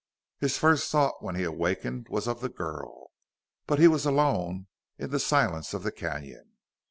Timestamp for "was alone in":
3.87-5.11